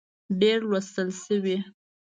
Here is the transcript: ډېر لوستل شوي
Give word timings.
ډېر 0.39 0.59
لوستل 0.69 1.07
شوي 1.23 1.57